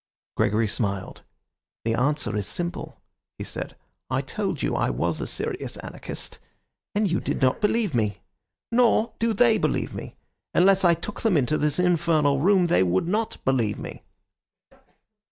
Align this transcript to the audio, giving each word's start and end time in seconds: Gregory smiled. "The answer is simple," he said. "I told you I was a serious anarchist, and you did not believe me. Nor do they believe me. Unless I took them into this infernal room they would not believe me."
Gregory 0.35 0.67
smiled. 0.67 1.21
"The 1.85 1.93
answer 1.93 2.35
is 2.35 2.47
simple," 2.47 2.99
he 3.37 3.43
said. 3.43 3.75
"I 4.09 4.21
told 4.21 4.63
you 4.63 4.73
I 4.73 4.89
was 4.89 5.21
a 5.21 5.27
serious 5.27 5.77
anarchist, 5.77 6.39
and 6.95 7.07
you 7.11 7.19
did 7.19 7.39
not 7.39 7.61
believe 7.61 7.93
me. 7.93 8.21
Nor 8.71 9.13
do 9.19 9.31
they 9.31 9.59
believe 9.59 9.93
me. 9.93 10.15
Unless 10.55 10.83
I 10.83 10.95
took 10.95 11.21
them 11.21 11.37
into 11.37 11.55
this 11.55 11.77
infernal 11.77 12.39
room 12.39 12.65
they 12.65 12.81
would 12.81 13.07
not 13.07 13.37
believe 13.45 13.77
me." 13.77 14.01